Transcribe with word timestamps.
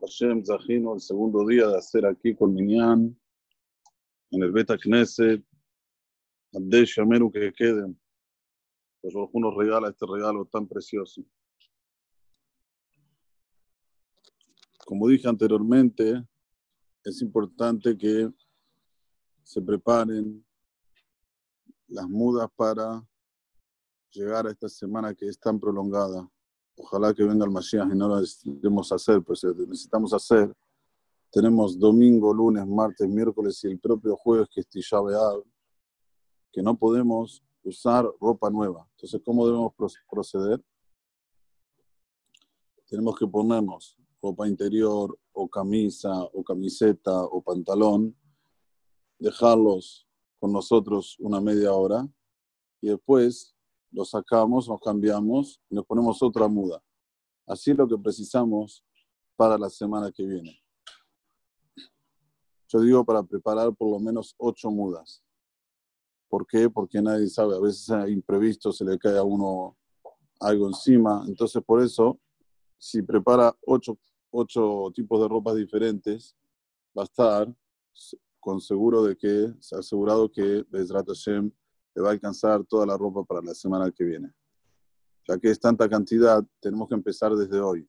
Hashem 0.00 0.44
Zahino, 0.44 0.94
el 0.94 1.00
segundo 1.00 1.46
día 1.46 1.66
de 1.68 1.76
hacer 1.76 2.06
aquí 2.06 2.34
con 2.34 2.54
Minyan, 2.54 3.18
en 4.30 4.42
el 4.42 4.50
Beta 4.52 4.76
Knesset, 4.78 5.44
Abdel 6.54 6.84
Shameru 6.84 7.30
que 7.30 7.52
queden. 7.52 7.98
Pues 9.00 9.14
nos 9.14 9.56
regala 9.56 9.88
este 9.88 10.06
regalo 10.06 10.44
tan 10.46 10.66
precioso. 10.68 11.24
Como 14.84 15.08
dije 15.08 15.28
anteriormente, 15.28 16.24
es 17.04 17.22
importante 17.22 17.96
que 17.96 18.30
se 19.42 19.60
preparen 19.60 20.44
las 21.88 22.08
mudas 22.08 22.48
para 22.54 23.06
llegar 24.10 24.46
a 24.46 24.50
esta 24.50 24.68
semana 24.68 25.14
que 25.14 25.26
es 25.26 25.38
tan 25.38 25.58
prolongada. 25.58 26.28
Ojalá 26.76 27.12
que 27.12 27.22
venga 27.22 27.44
el 27.44 27.50
Mashiach 27.50 27.90
y 27.92 27.96
no 27.96 28.08
lo 28.08 28.20
necesitemos 28.20 28.90
hacer, 28.92 29.22
pues 29.22 29.44
eh, 29.44 29.52
necesitamos 29.68 30.12
hacer. 30.12 30.52
Tenemos 31.30 31.78
domingo, 31.78 32.32
lunes, 32.32 32.66
martes, 32.66 33.08
miércoles 33.08 33.62
y 33.64 33.68
el 33.68 33.78
propio 33.78 34.16
jueves 34.16 34.48
que 34.52 34.60
es 34.60 34.68
Tisha 34.68 34.98
que 36.52 36.62
no 36.62 36.76
podemos 36.76 37.42
usar 37.64 38.06
ropa 38.20 38.50
nueva. 38.50 38.86
Entonces, 38.96 39.20
¿cómo 39.24 39.46
debemos 39.46 39.72
proceder? 40.10 40.62
Tenemos 42.86 43.16
que 43.16 43.26
ponernos 43.26 43.96
ropa 44.22 44.46
interior 44.46 45.18
o 45.32 45.48
camisa 45.48 46.12
o 46.24 46.44
camiseta 46.44 47.24
o 47.24 47.42
pantalón, 47.42 48.14
dejarlos 49.18 50.06
con 50.38 50.52
nosotros 50.52 51.16
una 51.18 51.40
media 51.40 51.72
hora 51.72 52.06
y 52.80 52.88
después 52.88 53.54
lo 53.92 54.04
sacamos, 54.04 54.68
nos 54.68 54.80
cambiamos 54.80 55.60
y 55.70 55.74
nos 55.74 55.86
ponemos 55.86 56.22
otra 56.22 56.48
muda. 56.48 56.82
Así 57.46 57.70
es 57.70 57.76
lo 57.76 57.86
que 57.86 57.98
precisamos 57.98 58.84
para 59.36 59.58
la 59.58 59.68
semana 59.70 60.10
que 60.10 60.24
viene. 60.24 60.58
Yo 62.68 62.80
digo 62.80 63.04
para 63.04 63.22
preparar 63.22 63.74
por 63.74 63.90
lo 63.90 63.98
menos 63.98 64.34
ocho 64.38 64.70
mudas. 64.70 65.22
¿Por 66.28 66.46
qué? 66.46 66.70
Porque 66.70 67.02
nadie 67.02 67.28
sabe. 67.28 67.54
A 67.54 67.60
veces 67.60 67.88
imprevisto 68.08 68.72
se 68.72 68.84
le 68.84 68.98
cae 68.98 69.18
a 69.18 69.22
uno 69.22 69.76
algo 70.40 70.68
encima. 70.68 71.22
Entonces, 71.28 71.62
por 71.62 71.82
eso, 71.82 72.18
si 72.78 73.02
prepara 73.02 73.54
ocho, 73.66 73.98
ocho 74.30 74.90
tipos 74.94 75.20
de 75.20 75.28
ropas 75.28 75.56
diferentes, 75.56 76.34
va 76.96 77.02
a 77.02 77.04
estar 77.04 77.54
con 78.40 78.60
seguro 78.60 79.02
de 79.04 79.16
que, 79.16 79.52
asegurado 79.78 80.30
que 80.30 80.64
Bezrat 80.70 81.06
le 81.94 82.02
va 82.02 82.08
a 82.08 82.12
alcanzar 82.12 82.64
toda 82.64 82.86
la 82.86 82.96
ropa 82.96 83.24
para 83.24 83.42
la 83.42 83.54
semana 83.54 83.90
que 83.90 84.04
viene. 84.04 84.32
Ya 85.28 85.38
que 85.38 85.50
es 85.50 85.60
tanta 85.60 85.88
cantidad, 85.88 86.44
tenemos 86.60 86.88
que 86.88 86.94
empezar 86.94 87.34
desde 87.34 87.60
hoy. 87.60 87.88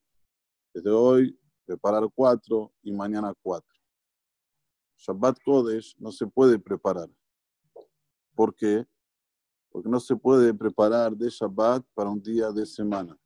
Desde 0.73 0.91
hoy, 0.91 1.39
preparar 1.65 2.07
cuatro 2.13 2.73
y 2.81 2.91
mañana 2.91 3.33
cuatro. 3.41 3.73
Shabbat 4.97 5.37
Kodesh 5.43 5.95
no 5.99 6.11
se 6.11 6.27
puede 6.27 6.59
preparar. 6.59 7.09
¿Por 8.35 8.55
qué? 8.55 8.85
Porque 9.69 9.89
no 9.89 9.99
se 9.99 10.15
puede 10.15 10.53
preparar 10.53 11.15
de 11.15 11.29
Shabbat 11.29 11.83
para 11.93 12.09
un 12.09 12.21
día 12.21 12.51
de 12.51 12.65
semana. 12.65 13.17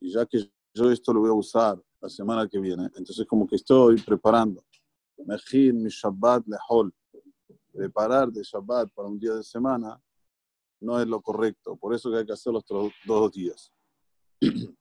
Y 0.00 0.12
ya 0.12 0.24
que 0.26 0.50
yo 0.74 0.90
esto 0.90 1.12
lo 1.12 1.20
voy 1.20 1.30
a 1.30 1.34
usar 1.34 1.82
la 2.00 2.08
semana 2.08 2.48
que 2.48 2.58
viene, 2.58 2.84
entonces 2.94 3.26
como 3.26 3.46
que 3.46 3.56
estoy 3.56 4.00
preparando. 4.00 4.64
Mejin 5.26 5.82
mi 5.82 5.90
Shabbat 5.90 6.46
lehol 6.46 6.94
preparar 7.78 8.32
de 8.32 8.42
Shabbat 8.42 8.90
para 8.92 9.06
un 9.06 9.20
día 9.20 9.34
de 9.34 9.44
semana 9.44 10.02
no 10.80 11.00
es 11.00 11.06
lo 11.06 11.20
correcto. 11.20 11.76
Por 11.76 11.94
eso 11.94 12.10
que 12.10 12.16
hay 12.18 12.26
que 12.26 12.32
hacer 12.32 12.52
los 12.52 12.64
dos 13.06 13.30
días. 13.30 13.72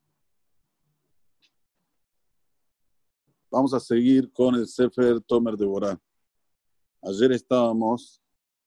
Vamos 3.51 3.71
a 3.75 3.79
seguir 3.79 4.33
con 4.33 4.55
el 4.55 4.67
Sefer 4.67 5.21
Tomer 5.21 5.55
de 5.55 5.65
Borá. 5.65 6.01
Ayer 7.03 7.31
estábamos 7.33 8.19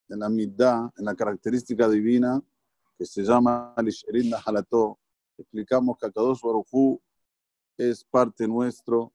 en 0.09 0.21
la 0.21 0.29
mitad, 0.29 0.91
en 0.97 1.07
la 1.07 1.17
característica 1.17 1.89
divina 1.89 2.41
que 2.97 3.07
se 3.07 3.25
llama 3.25 3.75
Alisherin 3.77 4.33
Halato. 4.47 5.01
Explicamos 5.37 5.99
que 5.99 6.07
Akadosh 6.07 6.41
Baruchu 6.41 7.03
es 7.77 8.05
parte 8.05 8.47
nuestro. 8.47 9.13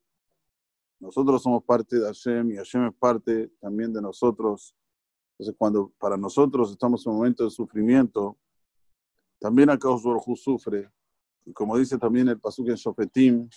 Nosotros 1.00 1.42
somos 1.42 1.64
parte 1.64 2.00
de 2.00 2.06
Hashem 2.06 2.52
y 2.52 2.58
Hashem 2.58 2.88
es 2.88 2.96
parte 2.96 3.48
también 3.62 3.94
de 3.94 4.02
nosotros. 4.02 4.76
Entonces, 5.38 5.56
cuando 5.58 5.92
para 6.00 6.16
nosotros 6.16 6.72
estamos 6.72 7.06
en 7.06 7.12
un 7.12 7.18
momento 7.18 7.44
de 7.44 7.50
sufrimiento, 7.50 8.38
también 9.40 9.70
acá 9.70 9.90
Baruj 9.90 10.38
sufre. 10.38 10.90
Y 11.46 11.52
como 11.52 11.78
dice 11.78 11.98
también 11.98 12.30
el 12.30 12.40
Pasuk 12.40 12.70
en 12.70 12.76
Shofetim, 12.76 13.50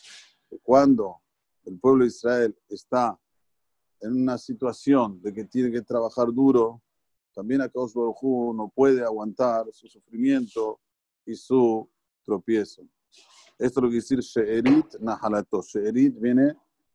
cuando 0.63 1.21
el 1.65 1.79
pueblo 1.79 2.05
de 2.05 2.09
Israel 2.09 2.59
está 2.69 3.19
en 4.01 4.13
una 4.13 4.39
situación 4.39 5.23
de 5.23 5.33
que 5.33 5.45
tiene 5.45 5.71
que 5.71 5.83
trabajar 5.83 6.33
duro, 6.33 6.83
también 7.33 7.61
acá 7.61 7.79
Baruj 7.95 8.55
no 8.55 8.69
puede 8.75 9.05
aguantar 9.05 9.67
su 9.73 9.87
sufrimiento 9.87 10.81
y 11.25 11.37
su 11.37 11.89
tropiezo. 12.25 12.83
Esto 13.57 13.81
es 13.81 13.85
lo 13.85 13.89
que 13.89 13.97
decir 13.97 14.21
She'erit 14.21 14.97
Nahalato. 15.01 15.63
She'erit 15.63 16.19
viene 16.19 16.55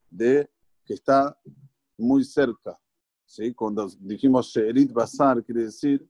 de 0.09 0.49
que 0.85 0.93
está 0.93 1.37
muy 1.97 2.23
cerca, 2.23 2.79
¿sí? 3.33 3.51
Cuando 3.53 3.87
dijimos 3.99 4.47
Sherit 4.47 4.93
Basar, 4.93 5.43
quiere 5.43 5.63
decir, 5.63 6.07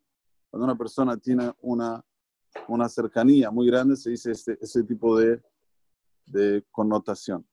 cuando 0.49 0.65
una 0.65 0.77
persona 0.77 1.15
tiene 1.15 1.53
una, 1.61 2.03
una 2.67 2.89
cercanía 2.89 3.49
muy 3.49 3.67
grande, 3.67 3.95
se 3.95 4.09
dice 4.09 4.31
este, 4.31 4.57
ese 4.61 4.83
tipo 4.83 5.17
de, 5.17 5.41
de 6.25 6.65
connotación. 6.69 7.47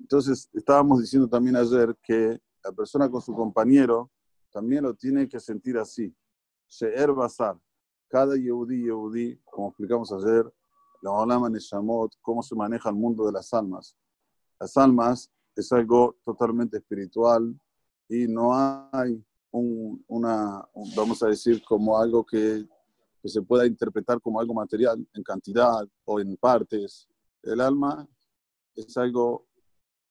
Entonces, 0.00 0.48
estábamos 0.54 1.00
diciendo 1.00 1.28
también 1.28 1.56
ayer 1.56 1.94
que 2.02 2.40
la 2.64 2.72
persona 2.72 3.10
con 3.10 3.20
su 3.20 3.34
compañero 3.34 4.10
también 4.50 4.84
lo 4.84 4.94
tiene 4.94 5.28
que 5.28 5.40
sentir 5.40 5.76
así. 5.76 6.14
She'er 6.66 7.12
Basar. 7.12 7.58
Cada 8.08 8.34
Yehudi, 8.36 8.84
Yehudi, 8.84 9.38
como 9.44 9.68
explicamos 9.68 10.10
ayer, 10.10 10.50
la 11.02 11.10
Olama 11.10 11.50
Neshamot, 11.50 12.14
cómo 12.22 12.42
se 12.42 12.54
maneja 12.54 12.88
el 12.88 12.96
mundo 12.96 13.26
de 13.26 13.32
las 13.32 13.52
almas. 13.52 13.94
Las 14.58 14.74
almas 14.78 15.30
es 15.54 15.70
algo 15.72 16.16
totalmente 16.24 16.78
espiritual, 16.78 17.54
y 18.08 18.26
no 18.26 18.52
hay 18.92 19.22
un, 19.50 20.04
una, 20.08 20.66
vamos 20.96 21.22
a 21.22 21.28
decir, 21.28 21.62
como 21.64 21.98
algo 21.98 22.24
que, 22.24 22.66
que, 23.22 23.28
se 23.28 23.42
pueda 23.42 23.66
interpretar 23.66 24.20
como 24.20 24.40
algo 24.40 24.54
material 24.54 25.06
en 25.12 25.22
cantidad 25.22 25.86
o 26.04 26.20
en 26.20 26.36
partes. 26.36 27.08
El 27.42 27.60
alma 27.60 28.08
es 28.74 28.96
algo 28.96 29.46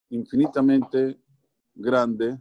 infinitamente 0.10 1.20
grande, 1.74 2.40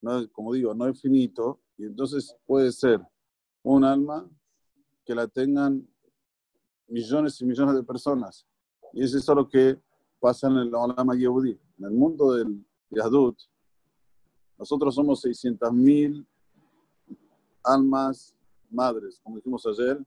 no, 0.00 0.30
como 0.32 0.52
digo, 0.52 0.74
no 0.74 0.86
es 0.86 1.00
finito, 1.00 1.60
y 1.76 1.86
entonces 1.86 2.36
puede 2.46 2.70
ser 2.72 3.00
un 3.62 3.84
alma 3.84 4.28
que 5.04 5.14
la 5.14 5.26
tengan 5.26 5.86
millones 6.86 7.40
y 7.40 7.46
millones 7.46 7.74
de 7.74 7.82
personas. 7.82 8.46
Y 8.92 9.02
eso 9.02 9.18
es 9.18 9.26
lo 9.28 9.48
que 9.48 9.80
pasa 10.20 10.46
en 10.48 10.56
el 10.58 10.74
alma 10.74 11.14
Yehudi. 11.14 11.58
En 11.78 11.84
el 11.84 11.90
mundo 11.90 12.34
del 12.34 12.64
Yadut, 12.90 13.36
nosotros 14.58 14.94
somos 14.94 15.24
600.000 15.24 16.26
almas 17.64 18.34
madres, 18.70 19.20
como 19.22 19.36
dijimos 19.36 19.66
ayer, 19.66 20.04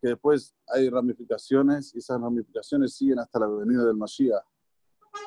que 0.00 0.08
después 0.08 0.54
hay 0.68 0.88
ramificaciones 0.88 1.94
y 1.94 1.98
esas 1.98 2.20
ramificaciones 2.20 2.94
siguen 2.94 3.18
hasta 3.18 3.38
la 3.40 3.48
venida 3.48 3.84
del 3.84 3.96
Mashiach. 3.96 4.44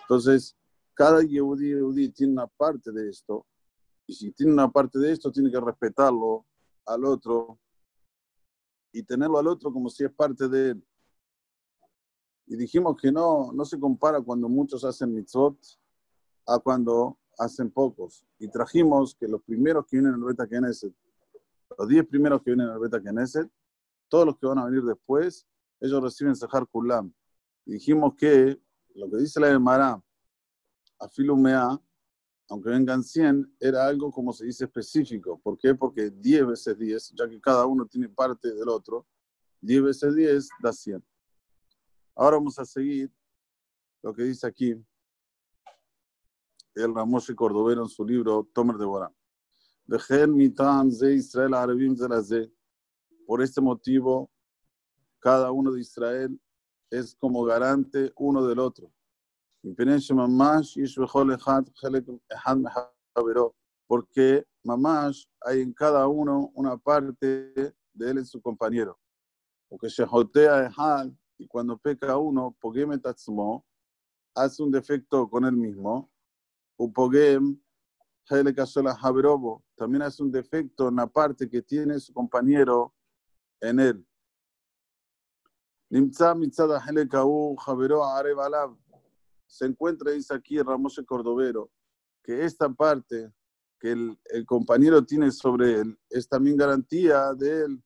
Entonces, 0.01 0.55
cada 0.93 1.21
Yehudi, 1.21 1.69
Yehudi 1.69 2.09
tiene 2.09 2.33
una 2.33 2.47
parte 2.47 2.91
de 2.91 3.09
esto, 3.09 3.45
y 4.05 4.13
si 4.13 4.31
tiene 4.31 4.51
una 4.51 4.69
parte 4.69 4.99
de 4.99 5.11
esto, 5.11 5.31
tiene 5.31 5.51
que 5.51 5.59
respetarlo 5.59 6.45
al 6.85 7.05
otro 7.05 7.59
y 8.91 9.03
tenerlo 9.03 9.37
al 9.39 9.47
otro 9.47 9.71
como 9.71 9.89
si 9.89 10.03
es 10.03 10.11
parte 10.11 10.47
de 10.47 10.71
él. 10.71 10.87
Y 12.45 12.57
dijimos 12.57 12.97
que 13.01 13.11
no, 13.11 13.51
no 13.53 13.65
se 13.65 13.79
compara 13.79 14.21
cuando 14.21 14.49
muchos 14.49 14.83
hacen 14.83 15.13
mitzvot 15.13 15.57
a 16.45 16.59
cuando 16.59 17.17
hacen 17.37 17.71
pocos. 17.71 18.25
Y 18.39 18.47
trajimos 18.47 19.15
que 19.15 19.27
los 19.27 19.41
primeros 19.43 19.85
que 19.85 19.97
vienen 19.97 20.13
al 20.13 20.23
Beta 20.23 20.47
Knesset, 20.47 20.93
los 21.77 21.87
10 21.87 22.07
primeros 22.07 22.41
que 22.41 22.51
vienen 22.51 22.67
al 22.67 22.79
Beta 22.79 22.99
Knesset, 22.99 23.49
todos 24.07 24.25
los 24.25 24.37
que 24.37 24.45
van 24.45 24.59
a 24.59 24.65
venir 24.65 24.83
después, 24.83 25.47
ellos 25.79 26.01
reciben 26.01 26.35
Sahar 26.35 26.67
Kulam. 26.67 27.13
Y 27.65 27.73
dijimos 27.73 28.13
que 28.15 28.59
lo 28.95 29.09
que 29.09 29.17
dice 29.17 29.39
la 29.39 29.49
Emara, 29.49 30.01
Afilumea, 30.99 31.79
aunque 32.49 32.69
vengan 32.69 33.03
100, 33.03 33.55
era 33.59 33.87
algo 33.87 34.11
como 34.11 34.31
se 34.31 34.45
dice 34.45 34.65
específico. 34.65 35.39
¿Por 35.41 35.57
qué? 35.57 35.73
Porque 35.73 36.09
10 36.11 36.47
veces 36.47 36.77
10, 36.77 37.13
ya 37.17 37.27
que 37.27 37.41
cada 37.41 37.65
uno 37.65 37.85
tiene 37.85 38.09
parte 38.09 38.53
del 38.53 38.69
otro, 38.69 39.07
10 39.61 39.83
veces 39.83 40.15
10 40.15 40.49
da 40.61 40.71
100. 40.71 41.03
Ahora 42.15 42.37
vamos 42.37 42.59
a 42.59 42.65
seguir 42.65 43.11
lo 44.03 44.13
que 44.13 44.23
dice 44.23 44.45
aquí 44.45 44.75
el 46.75 46.93
Ramoshe 46.93 47.35
Cordovero 47.35 47.83
en 47.83 47.89
su 47.89 48.05
libro 48.05 48.47
Tomer 48.53 48.77
de 48.77 48.85
Borán. 48.85 49.13
Israel 51.15 52.51
Por 53.25 53.41
este 53.41 53.61
motivo, 53.61 54.31
cada 55.19 55.51
uno 55.51 55.71
de 55.71 55.81
Israel 55.81 56.39
es 56.89 57.15
como 57.15 57.43
garante 57.43 58.11
uno 58.17 58.45
del 58.45 58.59
otro. 58.59 58.91
Porque 63.87 64.45
mamash 64.63 65.25
hay 65.41 65.61
en 65.61 65.73
cada 65.73 66.07
uno 66.07 66.51
una 66.53 66.77
parte 66.77 67.25
de 67.93 68.09
él 68.11 68.17
en 68.17 68.25
su 68.25 68.41
compañero. 68.41 68.99
Porque 69.69 69.87
Shehotea 69.87 70.71
y 71.37 71.47
cuando 71.47 71.77
peca 71.77 72.17
uno, 72.17 72.55
hace 74.35 74.63
un 74.63 74.71
defecto 74.71 75.29
con 75.29 75.45
él 75.45 75.53
mismo. 75.53 76.12
Upogem 76.77 77.59
también 79.75 80.01
hace 80.01 80.23
un 80.23 80.31
defecto 80.31 80.87
en 80.87 80.95
la 80.95 81.07
parte 81.07 81.49
que 81.49 81.61
tiene 81.61 81.99
su 81.99 82.13
compañero 82.13 82.93
en 83.59 83.79
él. 83.79 84.07
Se 89.45 89.65
encuentra, 89.65 90.11
dice 90.11 90.33
aquí 90.33 90.59
Ramos 90.61 91.01
Cordovero, 91.05 91.69
que 92.23 92.45
esta 92.45 92.69
parte 92.69 93.31
que 93.79 93.91
el, 93.91 94.17
el, 94.25 94.45
compañero 94.45 95.05
tiene 95.05 95.29
sobre 95.29 95.81
él 95.81 95.99
es 96.09 96.27
también 96.27 96.55
garantía 96.55 97.33
de 97.33 97.65
él. 97.65 97.83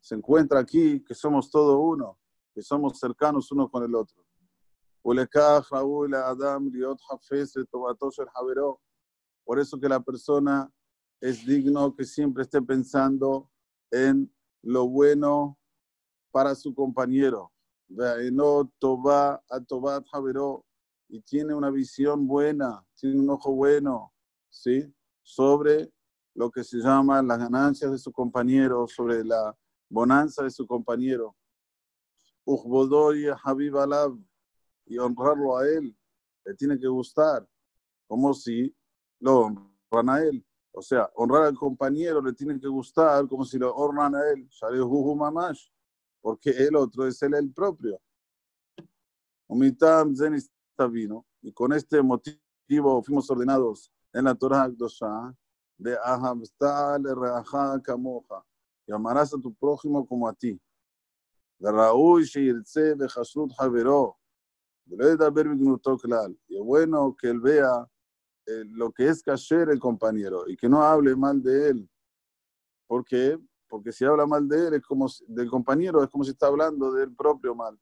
Se 0.00 0.14
encuentra 0.14 0.60
aquí 0.60 1.02
que 1.04 1.14
somos 1.14 1.50
todo 1.50 1.80
uno, 1.80 2.18
que 2.54 2.62
somos 2.62 2.98
cercanos 2.98 3.50
uno 3.50 3.68
con 3.68 3.82
el 3.82 3.94
otro. 3.94 4.27
Por 9.44 9.58
eso 9.58 9.80
que 9.80 9.88
la 9.88 10.00
persona 10.00 10.70
es 11.20 11.46
digno 11.46 11.94
que 11.94 12.04
siempre 12.04 12.42
esté 12.42 12.60
pensando 12.62 13.50
en 13.90 14.32
lo 14.62 14.88
bueno 14.88 15.58
para 16.30 16.54
su 16.54 16.74
compañero. 16.74 17.52
Y 21.10 21.20
tiene 21.22 21.54
una 21.54 21.70
visión 21.70 22.26
buena, 22.26 22.84
tiene 22.94 23.20
un 23.20 23.30
ojo 23.30 23.52
bueno, 23.52 24.12
¿sí? 24.50 24.92
Sobre 25.22 25.90
lo 26.34 26.50
que 26.50 26.62
se 26.62 26.78
llama 26.78 27.22
las 27.22 27.38
ganancias 27.38 27.90
de 27.90 27.98
su 27.98 28.12
compañero, 28.12 28.86
sobre 28.86 29.24
la 29.24 29.56
bonanza 29.88 30.42
de 30.42 30.50
su 30.50 30.66
compañero 30.66 31.34
y 34.88 34.98
honrarlo 34.98 35.56
a 35.56 35.68
él, 35.68 35.96
le 36.44 36.54
tiene 36.54 36.78
que 36.78 36.88
gustar, 36.88 37.48
como 38.06 38.32
si 38.34 38.74
lo 39.20 39.40
honran 39.40 40.08
a 40.08 40.22
él. 40.22 40.44
O 40.72 40.82
sea, 40.82 41.10
honrar 41.14 41.44
al 41.44 41.54
compañero 41.56 42.20
le 42.22 42.32
tiene 42.32 42.58
que 42.58 42.68
gustar 42.68 43.26
como 43.28 43.44
si 43.44 43.58
lo 43.58 43.74
honran 43.74 44.14
a 44.14 44.20
él. 44.30 44.48
Porque 46.20 46.50
el 46.50 46.76
otro 46.76 47.06
es 47.06 47.22
él 47.22 47.34
el 47.34 47.52
propio. 47.52 48.00
Y 51.42 51.52
con 51.52 51.72
este 51.72 52.02
motivo 52.02 53.02
fuimos 53.02 53.30
ordenados 53.30 53.92
en 54.12 54.24
la 54.24 54.34
Torah 54.34 54.68
de 55.78 55.96
Ahabstal 56.04 57.02
Kamoja. 57.82 58.44
Y 58.86 58.92
amarás 58.92 59.34
a 59.34 59.38
tu 59.38 59.54
prójimo 59.54 60.06
como 60.06 60.28
a 60.28 60.34
ti. 60.34 60.60
Shirtse 61.58 62.94
de 62.94 63.06
Hasud 63.06 63.50
Javero. 63.58 64.17
Y 66.48 66.56
es 66.56 66.64
bueno 66.64 67.16
que 67.18 67.28
él 67.28 67.40
vea 67.40 67.86
eh, 68.46 68.64
lo 68.66 68.90
que 68.92 69.08
es 69.08 69.22
kasher 69.22 69.68
el 69.68 69.78
compañero 69.78 70.48
y 70.48 70.56
que 70.56 70.68
no 70.68 70.82
hable 70.82 71.14
mal 71.14 71.42
de 71.42 71.68
él. 71.68 71.90
¿Por 72.86 73.04
qué? 73.04 73.38
Porque 73.68 73.92
si 73.92 74.04
habla 74.04 74.26
mal 74.26 74.48
de 74.48 74.68
él, 74.68 74.74
es 74.74 74.82
como 74.82 75.06
del 75.26 75.50
compañero, 75.50 76.02
es 76.02 76.08
como 76.08 76.24
si 76.24 76.30
está 76.30 76.46
hablando 76.46 76.92
del 76.92 77.14
propio 77.14 77.54
mal. 77.54 77.78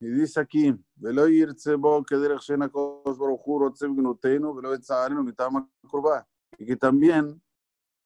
Y 0.00 0.08
dice 0.08 0.38
aquí, 0.40 0.74
y 6.58 6.66
que 6.66 6.76
también 6.76 7.42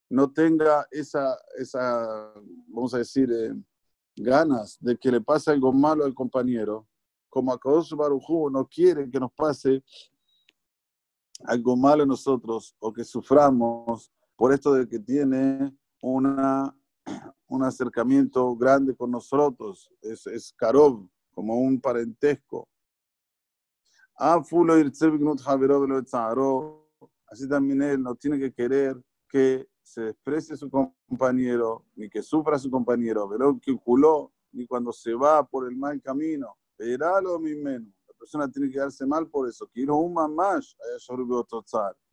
no 0.08 0.32
tenga 0.32 0.86
esa, 0.92 1.36
esa 1.56 2.32
vamos 2.68 2.94
a 2.94 2.98
decir, 2.98 3.30
eh, 3.32 3.52
ganas 4.20 4.78
de 4.80 4.96
que 4.96 5.10
le 5.10 5.20
pase 5.20 5.50
algo 5.50 5.72
malo 5.72 6.04
al 6.04 6.14
compañero, 6.14 6.86
como 7.28 7.52
a 7.52 7.58
Kadosh 7.58 7.94
Barujú 7.94 8.50
no 8.50 8.66
quiere 8.66 9.10
que 9.10 9.20
nos 9.20 9.32
pase 9.32 9.82
algo 11.44 11.76
malo 11.76 12.02
a 12.02 12.06
nosotros 12.06 12.74
o 12.78 12.92
que 12.92 13.04
suframos 13.04 14.12
por 14.36 14.52
esto 14.52 14.72
de 14.72 14.88
que 14.88 14.98
tiene 14.98 15.76
una, 16.00 16.74
un 17.48 17.64
acercamiento 17.64 18.56
grande 18.56 18.96
con 18.96 19.10
nosotros, 19.10 19.90
es, 20.00 20.26
es 20.26 20.52
Karov, 20.56 21.08
como 21.32 21.58
un 21.58 21.80
parentesco. 21.80 22.68
Así 27.30 27.48
también 27.48 27.82
él 27.82 28.02
no 28.02 28.14
tiene 28.14 28.38
que 28.38 28.52
querer 28.52 28.96
que 29.28 29.68
se 29.88 30.02
desprecie 30.02 30.54
su 30.54 30.68
compañero, 30.70 31.86
ni 31.96 32.10
que 32.10 32.22
sufra 32.22 32.58
su 32.58 32.70
compañero, 32.70 33.26
pero 33.28 33.58
que 33.58 33.74
culó, 33.78 34.32
ni 34.52 34.66
cuando 34.66 34.92
se 34.92 35.14
va 35.14 35.46
por 35.46 35.66
el 35.66 35.76
mal 35.76 36.00
camino. 36.02 36.58
lo 36.78 37.38
mi 37.38 37.54
menos. 37.54 37.88
La 38.06 38.14
persona 38.18 38.50
tiene 38.50 38.70
que 38.70 38.78
darse 38.78 39.06
mal 39.06 39.26
por 39.28 39.48
eso. 39.48 39.66
Quiero 39.72 39.96
un 39.96 40.12
más, 40.12 40.76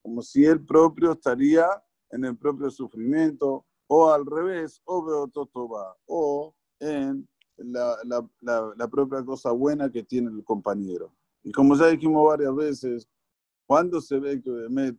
como 0.01 0.22
si 0.22 0.45
él 0.45 0.66
propio 0.66 1.12
estaría 1.12 1.68
en 2.12 2.24
el 2.24 2.38
propio 2.38 2.69
sufrimiento, 2.69 3.66
o 3.88 4.10
al 4.10 4.25
revés, 4.25 4.81
o 4.86 5.04
beototoba, 5.04 5.98
o 6.06 6.56
en 6.80 7.27
la, 7.57 7.98
la, 8.06 8.27
la, 8.39 8.74
la 8.77 8.88
propia 8.88 9.24
cosa 9.24 9.51
buena 9.51 9.92
que 9.92 10.04
tiene 10.04 10.31
el 10.31 10.44
compañero. 10.44 11.13
Y 11.44 11.51
como 11.51 11.75
ya 11.75 11.88
dijimos 11.88 12.25
varias 12.25 12.56
veces, 12.56 13.07
cuando 13.68 14.00
se 14.00 14.18
ve 14.18 14.42
que 14.42 14.50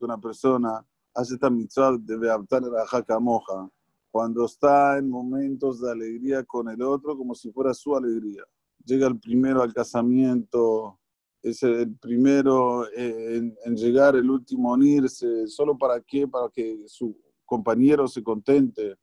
una 0.05 0.21
persona 0.21 0.85
hace 1.17 1.35
esta 1.35 1.49
mitzvah 1.49 1.97
de 1.99 2.17
Beabtar 2.19 2.63
la 2.63 3.19
Moja, 3.19 3.69
cuando 4.11 4.45
está 4.45 4.99
en 4.99 5.09
momentos 5.09 5.81
de 5.81 5.91
alegría 5.91 6.45
con 6.45 6.69
el 6.69 6.83
otro, 6.83 7.17
como 7.17 7.35
si 7.35 7.51
fuera 7.51 7.73
su 7.73 7.97
alegría. 7.97 8.43
Llega 8.85 9.09
el 9.09 9.19
primero 9.19 9.63
al 9.63 9.73
casamiento, 9.73 11.01
es 11.43 11.63
el 11.63 11.97
primero 11.97 12.87
en, 12.95 13.57
llegar, 13.75 14.15
el 14.15 14.31
último 14.31 14.75
en 14.75 14.83
irse, 14.83 15.47
¿solo 15.49 15.77
para 15.77 16.01
qué? 16.01 16.29
Para 16.29 16.51
que 16.51 16.85
su 16.87 17.19
compañero 17.45 18.07
se 18.09 18.23
contente, 18.23 18.97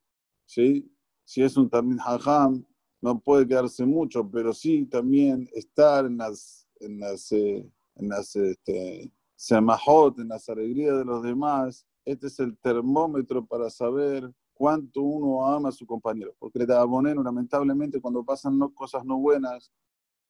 ¿sí? 0.46 0.90
Si 1.26 1.42
es 1.42 1.58
un 1.58 1.70
también 1.70 2.00
hajam, 2.00 2.64
no 3.02 3.20
puede 3.20 3.48
quedarse 3.48 3.86
mucho, 3.86 4.30
pero 4.30 4.54
sí 4.54 4.86
también 4.86 5.50
estar 5.54 6.06
en 6.06 6.18
las, 6.18 6.68
en 6.80 7.00
las, 7.00 7.32
eh, 7.32 7.68
en 7.96 8.10
las 8.10 8.36
este, 8.36 9.12
en 9.50 10.28
las 10.28 10.50
alegrías 10.50 10.98
de 10.98 11.06
los 11.06 11.24
demás, 11.24 11.86
este 12.06 12.28
es 12.28 12.40
el 12.40 12.58
termómetro 12.58 13.46
para 13.46 13.70
saber 13.70 14.32
cuánto 14.54 15.02
uno 15.02 15.48
ama 15.48 15.70
a 15.70 15.72
su 15.72 15.86
compañero. 15.86 16.36
Porque 16.40 16.60
le 16.60 16.66
da 16.66 16.84
boneno, 16.86 17.24
lamentablemente, 17.24 18.02
cuando 18.02 18.24
pasan 18.24 18.60
cosas 18.74 19.06
no 19.06 19.18
buenas, 19.18 19.72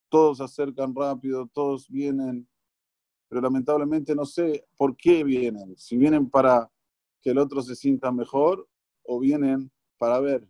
todos 0.10 0.38
se 0.38 0.44
acercan 0.44 0.94
rápido, 0.96 1.48
todos 1.48 1.90
vienen, 1.90 2.48
pero 3.28 3.42
lamentablemente 3.42 4.16
no 4.16 4.26
sé 4.26 4.66
por 4.78 4.96
qué 4.96 5.24
vienen. 5.24 5.76
Si 5.78 5.98
vienen 5.98 6.30
para 6.30 6.72
que 7.22 7.32
el 7.32 7.38
otro 7.38 7.62
se 7.62 7.76
sienta 7.76 8.12
mejor 8.12 8.68
o 9.04 9.20
vienen 9.20 9.72
para 9.98 10.20
ver, 10.20 10.48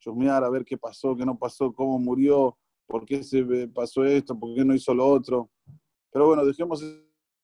chusmear, 0.00 0.42
a 0.42 0.50
ver 0.50 0.64
qué 0.64 0.76
pasó, 0.76 1.14
qué 1.14 1.24
no 1.24 1.38
pasó, 1.38 1.72
cómo 1.72 1.98
murió, 1.98 2.56
por 2.86 3.04
qué 3.04 3.22
se 3.22 3.68
pasó 3.68 4.04
esto, 4.04 4.38
por 4.38 4.54
qué 4.54 4.64
no 4.64 4.74
hizo 4.74 4.92
lo 4.92 5.06
otro. 5.06 5.50
Pero 6.10 6.26
bueno, 6.26 6.44
dejemos 6.44 6.84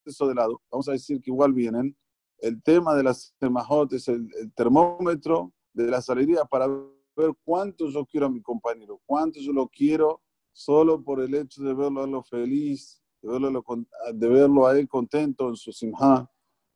eso 0.04 0.26
de 0.26 0.34
lado. 0.34 0.60
Vamos 0.70 0.88
a 0.88 0.92
decir 0.92 1.20
que 1.20 1.30
igual 1.30 1.52
vienen 1.52 1.96
el 2.38 2.62
tema 2.62 2.94
de 2.94 3.02
las 3.02 3.34
semajot 3.38 3.92
es 3.92 4.08
el, 4.08 4.28
termómetro 4.54 5.52
de 5.72 5.90
las 5.90 6.08
alegrías 6.10 6.44
para 6.48 6.66
ver 6.68 7.32
cuánto 7.44 7.88
yo 7.88 8.04
quiero 8.04 8.26
a 8.26 8.30
mi 8.30 8.42
compañero, 8.42 9.00
cuánto 9.06 9.40
yo 9.40 9.52
lo 9.52 9.68
quiero 9.68 10.22
solo 10.52 11.02
por 11.02 11.20
el 11.20 11.34
hecho 11.34 11.62
de 11.62 11.74
verlo 11.74 12.02
a 12.02 12.06
lo 12.06 12.22
feliz, 12.22 13.02
de 13.20 13.28
verlo, 13.28 13.64
de 14.14 14.28
verlo 14.28 14.66
a 14.66 14.78
él 14.78 14.88
contento 14.88 15.48
en 15.48 15.56
su 15.56 15.72
simha. 15.72 16.30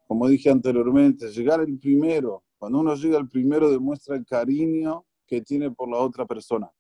Como 0.07 0.29
dije 0.29 0.50
anteriormente, 0.50 1.29
llegar 1.29 1.61
el 1.61 1.79
primero, 1.79 2.45
cuando 2.59 2.81
uno 2.81 2.95
llega 2.95 3.19
el 3.19 3.29
primero 3.29 3.71
demuestra 3.71 4.17
el 4.17 4.26
cariño 4.26 5.07
que 5.26 5.40
tiene 5.40 5.71
por 5.71 5.88
la 5.88 5.99
otra 5.99 6.26
persona. 6.26 6.71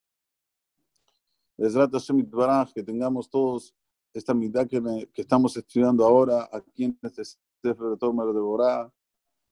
Que 1.56 2.82
tengamos 2.82 3.30
todos 3.30 3.74
esta 4.12 4.34
mitad 4.34 4.66
que, 4.66 5.08
que 5.12 5.22
estamos 5.22 5.56
estudiando 5.56 6.04
ahora 6.04 6.48
aquí 6.52 6.84
en 6.84 6.98
este 7.02 7.22
Sefer 7.62 7.96
Tomer 7.98 8.26
de 8.28 8.40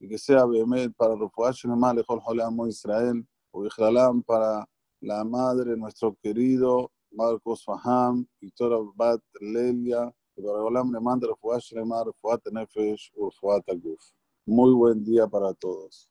y 0.01 0.09
que 0.09 0.19
sea 0.19 0.45
Behemet 0.47 0.95
para 0.95 1.15
Refuah 1.17 1.53
Shelema 1.53 1.93
Lejol 1.93 2.41
Amo 2.41 2.67
Israel, 2.67 3.27
o 3.51 3.63
Bichlalam 3.63 4.23
para 4.23 4.69
la 5.01 5.25
madre, 5.25 5.77
nuestro 5.77 6.15
querido 6.23 6.91
Marcos 7.11 7.65
Faham, 7.65 8.27
Victoria 8.41 8.79
Bat 8.95 9.21
Lelia, 9.41 10.15
y 10.37 10.43
para 10.43 10.63
Olam 10.63 10.93
le 10.93 11.01
manda 11.01 11.27
Refuah 11.27 11.59
Shelema, 11.59 12.05
Refuah 12.05 12.39
Tenefesh, 12.39 13.13
Refuah 13.17 13.61
Taguf. 13.61 14.01
Muy 14.47 14.73
buen 14.73 15.03
día 15.05 15.27
para 15.27 15.53
todos. 15.55 16.09